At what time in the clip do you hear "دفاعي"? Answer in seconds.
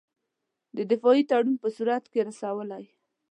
0.91-1.23